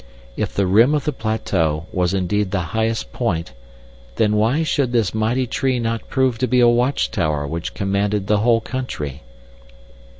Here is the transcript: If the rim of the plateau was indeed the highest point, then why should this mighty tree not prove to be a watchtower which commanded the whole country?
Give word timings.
If 0.35 0.55
the 0.55 0.65
rim 0.65 0.95
of 0.95 1.05
the 1.05 1.13
plateau 1.13 1.85
was 1.93 2.11
indeed 2.11 2.49
the 2.49 2.61
highest 2.73 3.13
point, 3.13 3.53
then 4.15 4.35
why 4.35 4.63
should 4.63 4.91
this 4.93 5.13
mighty 5.13 5.45
tree 5.45 5.77
not 5.77 6.09
prove 6.09 6.39
to 6.39 6.47
be 6.47 6.59
a 6.59 6.67
watchtower 6.67 7.45
which 7.45 7.75
commanded 7.75 8.25
the 8.25 8.39
whole 8.39 8.61
country? 8.61 9.21